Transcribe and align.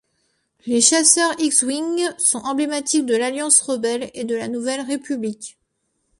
Les 0.65 0.81
chasseurs 0.81 1.35
X-wing 1.39 2.07
sont 2.17 2.39
emblématiques 2.39 3.05
de 3.05 3.15
l'Alliance 3.15 3.61
rebelle 3.61 4.09
et 4.15 4.23
de 4.23 4.33
la 4.33 4.47
Nouvelle 4.47 4.81
République. 4.81 5.59